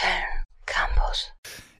Köln 0.00 0.44
Campus. 0.64 1.32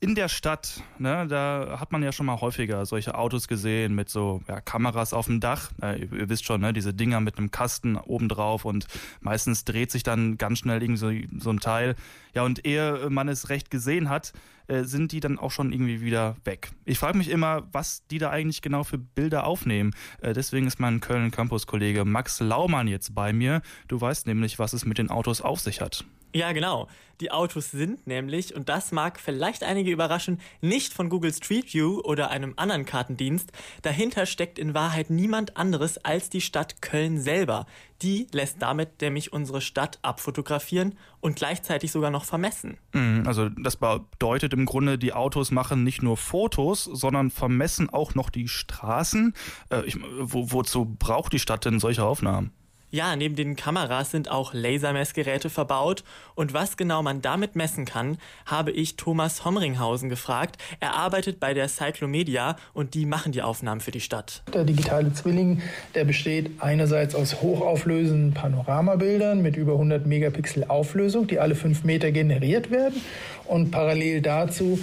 In 0.00 0.14
der 0.14 0.28
Stadt, 0.28 0.82
ne, 0.98 1.26
da 1.26 1.78
hat 1.80 1.92
man 1.92 2.02
ja 2.02 2.12
schon 2.12 2.26
mal 2.26 2.40
häufiger 2.40 2.86
solche 2.86 3.14
Autos 3.14 3.48
gesehen 3.48 3.94
mit 3.94 4.08
so 4.08 4.42
ja, 4.48 4.60
Kameras 4.60 5.12
auf 5.12 5.26
dem 5.26 5.40
Dach. 5.40 5.70
Äh, 5.82 6.00
ihr, 6.00 6.12
ihr 6.12 6.28
wisst 6.30 6.46
schon, 6.46 6.62
ne, 6.62 6.72
diese 6.72 6.94
Dinger 6.94 7.20
mit 7.20 7.36
einem 7.36 7.50
Kasten 7.50 7.96
obendrauf 7.96 8.64
und 8.64 8.86
meistens 9.20 9.64
dreht 9.64 9.90
sich 9.90 10.02
dann 10.02 10.38
ganz 10.38 10.60
schnell 10.60 10.82
irgendwie 10.82 11.28
so, 11.28 11.40
so 11.42 11.50
ein 11.50 11.60
Teil. 11.60 11.94
Ja, 12.34 12.42
und 12.44 12.66
ehe 12.66 13.10
man 13.10 13.28
es 13.28 13.50
recht 13.50 13.70
gesehen 13.70 14.08
hat, 14.08 14.32
äh, 14.68 14.84
sind 14.84 15.12
die 15.12 15.20
dann 15.20 15.38
auch 15.38 15.50
schon 15.50 15.72
irgendwie 15.72 16.00
wieder 16.00 16.36
weg. 16.44 16.70
Ich 16.86 16.98
frage 16.98 17.18
mich 17.18 17.28
immer, 17.28 17.68
was 17.72 18.06
die 18.06 18.18
da 18.18 18.30
eigentlich 18.30 18.62
genau 18.62 18.84
für 18.84 18.98
Bilder 18.98 19.46
aufnehmen. 19.46 19.94
Äh, 20.22 20.32
deswegen 20.32 20.66
ist 20.66 20.80
mein 20.80 21.00
Köln-Campus-Kollege 21.00 22.06
Max 22.06 22.40
Laumann 22.40 22.88
jetzt 22.88 23.14
bei 23.14 23.34
mir. 23.34 23.60
Du 23.88 24.00
weißt 24.00 24.26
nämlich, 24.26 24.58
was 24.58 24.72
es 24.72 24.86
mit 24.86 24.96
den 24.96 25.10
Autos 25.10 25.42
auf 25.42 25.60
sich 25.60 25.82
hat. 25.82 26.04
Ja, 26.36 26.52
genau. 26.52 26.86
Die 27.22 27.30
Autos 27.30 27.70
sind 27.70 28.06
nämlich, 28.06 28.54
und 28.54 28.68
das 28.68 28.92
mag 28.92 29.18
vielleicht 29.18 29.62
einige 29.62 29.90
überraschen, 29.90 30.38
nicht 30.60 30.92
von 30.92 31.08
Google 31.08 31.32
Street 31.32 31.72
View 31.72 32.00
oder 32.04 32.28
einem 32.28 32.52
anderen 32.56 32.84
Kartendienst. 32.84 33.52
Dahinter 33.80 34.26
steckt 34.26 34.58
in 34.58 34.74
Wahrheit 34.74 35.08
niemand 35.08 35.56
anderes 35.56 35.96
als 35.96 36.28
die 36.28 36.42
Stadt 36.42 36.82
Köln 36.82 37.18
selber. 37.18 37.64
Die 38.02 38.26
lässt 38.32 38.60
damit 38.60 39.00
nämlich 39.00 39.32
unsere 39.32 39.62
Stadt 39.62 39.98
abfotografieren 40.02 40.98
und 41.20 41.36
gleichzeitig 41.36 41.90
sogar 41.90 42.10
noch 42.10 42.26
vermessen. 42.26 42.76
Mhm, 42.92 43.22
also 43.26 43.48
das 43.48 43.76
bedeutet 43.76 44.52
im 44.52 44.66
Grunde, 44.66 44.98
die 44.98 45.14
Autos 45.14 45.50
machen 45.50 45.84
nicht 45.84 46.02
nur 46.02 46.18
Fotos, 46.18 46.84
sondern 46.84 47.30
vermessen 47.30 47.88
auch 47.88 48.14
noch 48.14 48.28
die 48.28 48.46
Straßen. 48.46 49.32
Äh, 49.70 49.86
ich, 49.86 49.96
wo, 50.20 50.52
wozu 50.52 50.84
braucht 50.84 51.32
die 51.32 51.38
Stadt 51.38 51.64
denn 51.64 51.80
solche 51.80 52.04
Aufnahmen? 52.04 52.52
Ja, 52.90 53.16
neben 53.16 53.34
den 53.34 53.56
Kameras 53.56 54.12
sind 54.12 54.30
auch 54.30 54.54
Lasermessgeräte 54.54 55.50
verbaut. 55.50 56.04
Und 56.36 56.54
was 56.54 56.76
genau 56.76 57.02
man 57.02 57.20
damit 57.20 57.56
messen 57.56 57.84
kann, 57.84 58.16
habe 58.46 58.70
ich 58.70 58.96
Thomas 58.96 59.44
Homringhausen 59.44 60.08
gefragt. 60.08 60.56
Er 60.78 60.94
arbeitet 60.94 61.40
bei 61.40 61.52
der 61.52 61.68
Cyclomedia 61.68 62.56
und 62.74 62.94
die 62.94 63.04
machen 63.04 63.32
die 63.32 63.42
Aufnahmen 63.42 63.80
für 63.80 63.90
die 63.90 64.00
Stadt. 64.00 64.42
Der 64.54 64.64
digitale 64.64 65.12
Zwilling, 65.12 65.62
der 65.94 66.04
besteht 66.04 66.50
einerseits 66.60 67.14
aus 67.16 67.42
hochauflösenden 67.42 68.34
Panoramabildern 68.34 69.42
mit 69.42 69.56
über 69.56 69.72
100 69.72 70.06
Megapixel 70.06 70.64
Auflösung, 70.68 71.26
die 71.26 71.40
alle 71.40 71.56
fünf 71.56 71.82
Meter 71.82 72.12
generiert 72.12 72.70
werden. 72.70 73.00
Und 73.46 73.72
parallel 73.72 74.22
dazu 74.22 74.78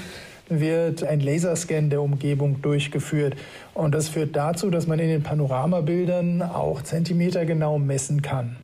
wird 0.50 1.04
ein 1.04 1.20
Laserscan 1.20 1.90
der 1.90 2.02
Umgebung 2.02 2.62
durchgeführt. 2.62 3.36
Und 3.74 3.94
das 3.94 4.10
führt 4.10 4.36
dazu, 4.36 4.70
dass 4.70 4.88
man 4.88 5.00
in 5.00 5.10
den 5.10 5.24
Panoramabildern 5.24 6.42
auch 6.42 6.82
zentimetergenau 6.82 7.80
messen 7.80 8.22
kann. 8.22 8.58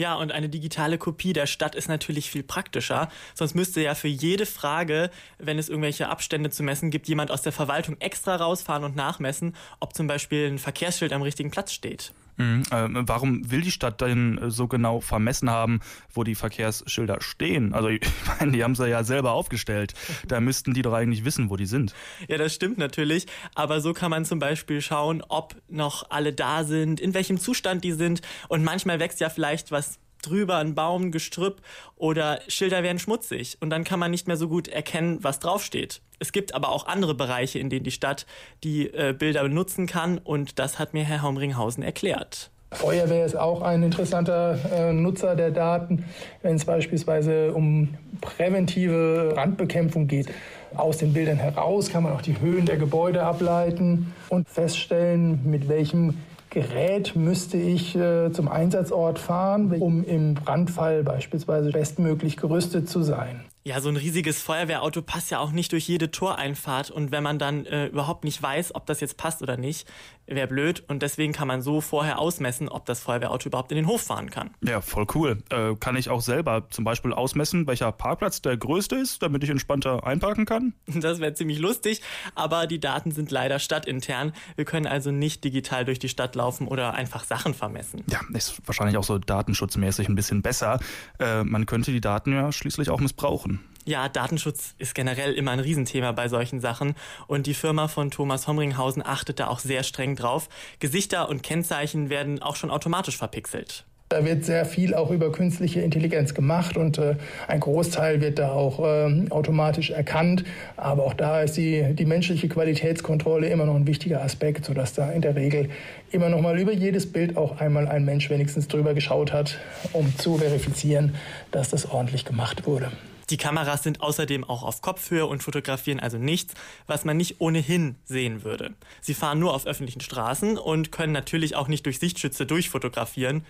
Ja, 0.00 0.14
und 0.14 0.32
eine 0.32 0.48
digitale 0.48 0.96
Kopie 0.96 1.34
der 1.34 1.44
Stadt 1.46 1.74
ist 1.74 1.88
natürlich 1.88 2.30
viel 2.30 2.42
praktischer. 2.42 3.10
Sonst 3.34 3.54
müsste 3.54 3.82
ja 3.82 3.94
für 3.94 4.08
jede 4.08 4.46
Frage, 4.46 5.10
wenn 5.38 5.58
es 5.58 5.68
irgendwelche 5.68 6.08
Abstände 6.08 6.48
zu 6.48 6.62
messen 6.62 6.90
gibt, 6.90 7.06
jemand 7.06 7.30
aus 7.30 7.42
der 7.42 7.52
Verwaltung 7.52 7.96
extra 8.00 8.36
rausfahren 8.36 8.84
und 8.84 8.96
nachmessen, 8.96 9.54
ob 9.78 9.94
zum 9.94 10.06
Beispiel 10.06 10.46
ein 10.46 10.58
Verkehrsschild 10.58 11.12
am 11.12 11.20
richtigen 11.20 11.50
Platz 11.50 11.72
steht. 11.72 12.14
Mhm. 12.40 12.62
Äh, 12.70 12.88
warum 13.06 13.50
will 13.50 13.60
die 13.60 13.70
Stadt 13.70 14.00
denn 14.00 14.38
äh, 14.38 14.50
so 14.50 14.66
genau 14.66 15.00
vermessen 15.00 15.50
haben, 15.50 15.80
wo 16.12 16.24
die 16.24 16.34
Verkehrsschilder 16.34 17.20
stehen? 17.20 17.74
Also 17.74 17.88
ich 17.88 18.00
meine, 18.40 18.52
die 18.52 18.64
haben 18.64 18.74
sie 18.74 18.88
ja 18.88 19.04
selber 19.04 19.32
aufgestellt. 19.32 19.94
Da 20.26 20.40
müssten 20.40 20.72
die 20.72 20.82
doch 20.82 20.94
eigentlich 20.94 21.24
wissen, 21.24 21.50
wo 21.50 21.56
die 21.56 21.66
sind. 21.66 21.94
Ja, 22.28 22.38
das 22.38 22.54
stimmt 22.54 22.78
natürlich. 22.78 23.26
Aber 23.54 23.80
so 23.80 23.92
kann 23.92 24.10
man 24.10 24.24
zum 24.24 24.38
Beispiel 24.38 24.80
schauen, 24.80 25.22
ob 25.28 25.54
noch 25.68 26.10
alle 26.10 26.32
da 26.32 26.64
sind, 26.64 27.00
in 27.00 27.12
welchem 27.14 27.38
Zustand 27.38 27.84
die 27.84 27.92
sind. 27.92 28.22
Und 28.48 28.64
manchmal 28.64 29.00
wächst 29.00 29.20
ja 29.20 29.28
vielleicht 29.28 29.70
was 29.70 29.98
drüber, 30.22 30.56
ein 30.56 30.74
Baum, 30.74 31.12
Gestrüpp 31.12 31.60
oder 31.96 32.40
Schilder 32.48 32.82
werden 32.82 32.98
schmutzig 32.98 33.58
und 33.60 33.70
dann 33.70 33.84
kann 33.84 33.98
man 33.98 34.10
nicht 34.10 34.26
mehr 34.26 34.36
so 34.36 34.48
gut 34.48 34.68
erkennen, 34.68 35.18
was 35.22 35.38
draufsteht. 35.38 36.00
Es 36.18 36.32
gibt 36.32 36.54
aber 36.54 36.70
auch 36.70 36.86
andere 36.86 37.14
Bereiche, 37.14 37.58
in 37.58 37.70
denen 37.70 37.84
die 37.84 37.90
Stadt 37.90 38.26
die 38.62 38.86
äh, 38.92 39.14
Bilder 39.18 39.42
benutzen 39.42 39.86
kann 39.86 40.18
und 40.18 40.58
das 40.58 40.78
hat 40.78 40.94
mir 40.94 41.04
Herr 41.04 41.22
Haumringhausen 41.22 41.82
erklärt. 41.82 42.50
Feuerwehr 42.72 43.26
ist 43.26 43.36
auch 43.36 43.62
ein 43.62 43.82
interessanter 43.82 44.56
äh, 44.72 44.92
Nutzer 44.92 45.34
der 45.34 45.50
Daten, 45.50 46.04
wenn 46.42 46.54
es 46.54 46.64
beispielsweise 46.64 47.52
um 47.52 47.96
präventive 48.20 49.32
Brandbekämpfung 49.34 50.06
geht. 50.06 50.28
Aus 50.76 50.98
den 50.98 51.12
Bildern 51.12 51.38
heraus 51.38 51.90
kann 51.90 52.04
man 52.04 52.12
auch 52.12 52.22
die 52.22 52.40
Höhen 52.40 52.66
der 52.66 52.76
Gebäude 52.76 53.24
ableiten 53.24 54.14
und 54.28 54.48
feststellen, 54.48 55.40
mit 55.50 55.68
welchem 55.68 56.18
Gerät 56.50 57.14
müsste 57.14 57.56
ich 57.56 57.94
äh, 57.94 58.32
zum 58.32 58.48
Einsatzort 58.48 59.20
fahren, 59.20 59.72
um 59.80 60.02
im 60.02 60.34
Brandfall 60.34 61.04
beispielsweise 61.04 61.70
bestmöglich 61.70 62.36
gerüstet 62.36 62.88
zu 62.88 63.02
sein. 63.02 63.44
Ja, 63.62 63.78
so 63.82 63.90
ein 63.90 63.96
riesiges 63.96 64.40
Feuerwehrauto 64.40 65.02
passt 65.02 65.30
ja 65.30 65.38
auch 65.38 65.52
nicht 65.52 65.72
durch 65.72 65.86
jede 65.86 66.10
Toreinfahrt 66.10 66.90
und 66.90 67.10
wenn 67.10 67.22
man 67.22 67.38
dann 67.38 67.66
äh, 67.66 67.88
überhaupt 67.88 68.24
nicht 68.24 68.42
weiß, 68.42 68.74
ob 68.74 68.86
das 68.86 69.00
jetzt 69.00 69.18
passt 69.18 69.42
oder 69.42 69.58
nicht, 69.58 69.86
wäre 70.26 70.46
blöd 70.46 70.82
und 70.88 71.02
deswegen 71.02 71.32
kann 71.32 71.48
man 71.48 71.60
so 71.60 71.82
vorher 71.82 72.18
ausmessen, 72.18 72.70
ob 72.70 72.86
das 72.86 73.00
Feuerwehrauto 73.00 73.48
überhaupt 73.48 73.70
in 73.72 73.76
den 73.76 73.86
Hof 73.86 74.02
fahren 74.02 74.30
kann. 74.30 74.50
Ja, 74.62 74.80
voll 74.80 75.06
cool. 75.14 75.42
Äh, 75.50 75.74
kann 75.78 75.96
ich 75.96 76.08
auch 76.08 76.22
selber 76.22 76.68
zum 76.70 76.84
Beispiel 76.84 77.12
ausmessen, 77.12 77.66
welcher 77.66 77.92
Parkplatz 77.92 78.40
der 78.40 78.56
größte 78.56 78.96
ist, 78.96 79.22
damit 79.22 79.44
ich 79.44 79.50
entspannter 79.50 80.06
einparken 80.06 80.46
kann? 80.46 80.74
Das 81.00 81.18
wäre 81.18 81.34
ziemlich 81.34 81.58
lustig, 81.58 82.02
aber 82.34 82.66
die 82.66 82.78
Daten 82.78 83.10
sind 83.10 83.30
leider 83.30 83.58
stadtintern. 83.58 84.32
Wir 84.54 84.64
können 84.64 84.86
also 84.86 85.10
nicht 85.10 85.44
digital 85.44 85.84
durch 85.84 85.98
die 85.98 86.08
Stadt 86.08 86.34
laufen 86.34 86.68
oder 86.68 86.94
einfach 86.94 87.24
Sachen 87.24 87.54
vermessen. 87.54 88.04
Ja, 88.08 88.20
ist 88.34 88.60
wahrscheinlich 88.66 88.96
auch 88.96 89.04
so 89.04 89.18
datenschutzmäßig 89.18 90.08
ein 90.08 90.14
bisschen 90.14 90.42
besser. 90.42 90.78
Äh, 91.18 91.42
man 91.44 91.66
könnte 91.66 91.90
die 91.90 92.00
Daten 92.00 92.32
ja 92.32 92.52
schließlich 92.52 92.90
auch 92.90 93.00
missbrauchen. 93.00 93.59
Ja, 93.86 94.08
Datenschutz 94.08 94.74
ist 94.78 94.94
generell 94.94 95.32
immer 95.32 95.52
ein 95.52 95.60
Riesenthema 95.60 96.12
bei 96.12 96.28
solchen 96.28 96.60
Sachen 96.60 96.94
und 97.26 97.46
die 97.46 97.54
Firma 97.54 97.88
von 97.88 98.10
Thomas 98.10 98.46
Homringhausen 98.46 99.04
achtet 99.04 99.40
da 99.40 99.48
auch 99.48 99.58
sehr 99.58 99.82
streng 99.84 100.16
drauf. 100.16 100.48
Gesichter 100.80 101.28
und 101.28 101.42
Kennzeichen 101.42 102.10
werden 102.10 102.42
auch 102.42 102.56
schon 102.56 102.70
automatisch 102.70 103.16
verpixelt. 103.16 103.84
Da 104.10 104.24
wird 104.24 104.44
sehr 104.44 104.66
viel 104.66 104.92
auch 104.94 105.12
über 105.12 105.30
künstliche 105.30 105.82
Intelligenz 105.82 106.34
gemacht 106.34 106.76
und 106.76 106.98
äh, 106.98 107.14
ein 107.46 107.60
Großteil 107.60 108.20
wird 108.20 108.40
da 108.40 108.50
auch 108.50 108.80
äh, 108.80 109.28
automatisch 109.30 109.90
erkannt. 109.90 110.42
Aber 110.76 111.04
auch 111.04 111.14
da 111.14 111.42
ist 111.42 111.56
die, 111.56 111.94
die 111.94 112.06
menschliche 112.06 112.48
Qualitätskontrolle 112.48 113.48
immer 113.48 113.66
noch 113.66 113.76
ein 113.76 113.86
wichtiger 113.86 114.20
Aspekt, 114.22 114.64
sodass 114.64 114.94
da 114.94 115.12
in 115.12 115.22
der 115.22 115.36
Regel 115.36 115.70
immer 116.10 116.28
noch 116.28 116.40
mal 116.40 116.58
über 116.58 116.72
jedes 116.72 117.10
Bild 117.10 117.36
auch 117.36 117.60
einmal 117.60 117.86
ein 117.86 118.04
Mensch 118.04 118.28
wenigstens 118.30 118.66
drüber 118.66 118.94
geschaut 118.94 119.32
hat, 119.32 119.58
um 119.92 120.12
zu 120.18 120.38
verifizieren, 120.38 121.14
dass 121.52 121.70
das 121.70 121.88
ordentlich 121.88 122.24
gemacht 122.24 122.66
wurde. 122.66 122.90
Die 123.30 123.36
Kameras 123.36 123.82
sind 123.82 124.00
außerdem 124.00 124.44
auch 124.44 124.62
auf 124.62 124.82
Kopfhöhe 124.82 125.26
und 125.26 125.42
fotografieren 125.42 126.00
also 126.00 126.18
nichts, 126.18 126.54
was 126.86 127.04
man 127.04 127.16
nicht 127.16 127.40
ohnehin 127.40 127.96
sehen 128.04 128.42
würde. 128.42 128.74
Sie 129.00 129.14
fahren 129.14 129.38
nur 129.38 129.54
auf 129.54 129.66
öffentlichen 129.66 130.00
Straßen 130.00 130.58
und 130.58 130.90
können 130.90 131.12
natürlich 131.12 131.54
auch 131.54 131.68
nicht 131.68 131.86
durch 131.86 131.98
Sichtschütze 131.98 132.44
durchfotografieren. 132.44 133.44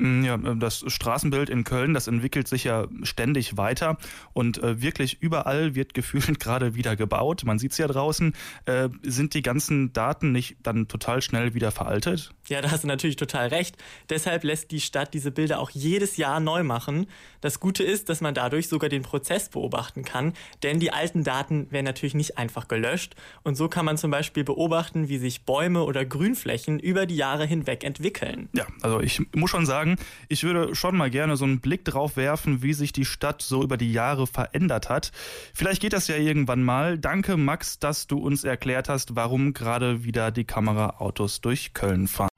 Mm, 0.00 0.24
ja, 0.24 0.34
äh, 0.36 0.56
das 0.56 0.82
Straßenbild 0.86 1.50
in 1.50 1.64
Köln, 1.64 1.92
das 1.92 2.06
entwickelt 2.08 2.48
sich 2.48 2.64
ja 2.64 2.88
ständig 3.02 3.58
weiter 3.58 3.98
und 4.32 4.62
äh, 4.62 4.80
wirklich 4.80 5.20
überall 5.20 5.74
wird 5.74 5.92
gefühlt 6.00 6.40
gerade 6.40 6.74
wieder 6.74 6.96
gebaut. 6.96 7.42
Man 7.44 7.58
sieht 7.58 7.72
es 7.72 7.78
ja 7.78 7.86
draußen. 7.86 8.32
Äh, 8.64 8.88
sind 9.02 9.34
die 9.34 9.42
ganzen 9.42 9.92
Daten 9.92 10.32
nicht 10.32 10.56
dann 10.62 10.88
total 10.88 11.20
schnell 11.20 11.52
wieder 11.52 11.70
veraltet? 11.70 12.32
Ja, 12.50 12.60
da 12.60 12.72
hast 12.72 12.82
du 12.82 12.88
natürlich 12.88 13.14
total 13.14 13.48
recht. 13.48 13.76
Deshalb 14.08 14.42
lässt 14.42 14.72
die 14.72 14.80
Stadt 14.80 15.14
diese 15.14 15.30
Bilder 15.30 15.60
auch 15.60 15.70
jedes 15.70 16.16
Jahr 16.16 16.40
neu 16.40 16.64
machen. 16.64 17.06
Das 17.40 17.60
Gute 17.60 17.84
ist, 17.84 18.08
dass 18.08 18.20
man 18.20 18.34
dadurch 18.34 18.68
sogar 18.68 18.90
den 18.90 19.02
Prozess 19.02 19.48
beobachten 19.48 20.04
kann, 20.04 20.32
denn 20.64 20.80
die 20.80 20.92
alten 20.92 21.22
Daten 21.22 21.70
werden 21.70 21.84
natürlich 21.84 22.14
nicht 22.14 22.38
einfach 22.38 22.66
gelöscht. 22.66 23.14
Und 23.44 23.54
so 23.54 23.68
kann 23.68 23.84
man 23.84 23.96
zum 23.96 24.10
Beispiel 24.10 24.42
beobachten, 24.42 25.08
wie 25.08 25.18
sich 25.18 25.44
Bäume 25.44 25.84
oder 25.84 26.04
Grünflächen 26.04 26.80
über 26.80 27.06
die 27.06 27.14
Jahre 27.14 27.46
hinweg 27.46 27.84
entwickeln. 27.84 28.48
Ja, 28.52 28.66
also 28.82 29.00
ich 29.00 29.22
muss 29.32 29.50
schon 29.50 29.64
sagen, 29.64 29.96
ich 30.28 30.42
würde 30.42 30.74
schon 30.74 30.96
mal 30.96 31.08
gerne 31.08 31.36
so 31.36 31.44
einen 31.44 31.60
Blick 31.60 31.84
drauf 31.84 32.16
werfen, 32.16 32.62
wie 32.62 32.72
sich 32.72 32.92
die 32.92 33.04
Stadt 33.04 33.42
so 33.42 33.62
über 33.62 33.76
die 33.76 33.92
Jahre 33.92 34.26
verändert 34.26 34.88
hat. 34.88 35.12
Vielleicht 35.54 35.80
geht 35.80 35.92
das 35.92 36.08
ja 36.08 36.16
irgendwann 36.16 36.64
mal. 36.64 36.98
Danke, 36.98 37.36
Max, 37.36 37.78
dass 37.78 38.08
du 38.08 38.18
uns 38.18 38.42
erklärt 38.42 38.88
hast, 38.88 39.14
warum 39.14 39.54
gerade 39.54 40.02
wieder 40.02 40.32
die 40.32 40.44
Kameraautos 40.44 41.40
durch 41.40 41.74
Köln 41.74 42.08
fahren. 42.08 42.28